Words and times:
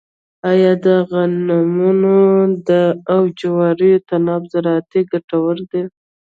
آیا 0.51 0.73
د 0.85 0.87
غنمو 1.09 2.21
او 3.13 3.21
جوارو 3.39 3.91
تناوب 4.07 4.43
زراعتي 4.53 5.01
ګټور 5.11 5.55
دی؟ 5.69 5.81